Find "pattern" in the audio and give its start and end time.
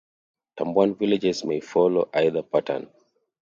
2.41-2.89